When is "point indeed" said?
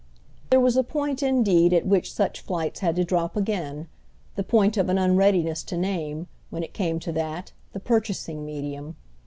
0.83-1.73